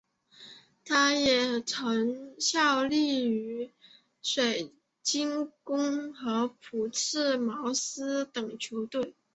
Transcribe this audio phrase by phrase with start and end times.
[0.83, 3.71] 他也曾效力于
[4.23, 9.15] 水晶宫和朴茨茅斯等球队。